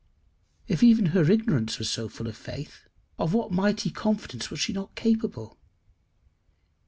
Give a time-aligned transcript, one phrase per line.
[0.67, 2.87] If even her ignorance was so full of faith,
[3.19, 5.59] of what mighty confidence was she not capable!